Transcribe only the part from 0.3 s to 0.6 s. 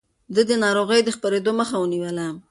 ده د